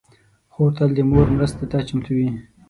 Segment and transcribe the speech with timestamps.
[0.53, 2.29] خور تل د مور مرستې ته چمتو وي.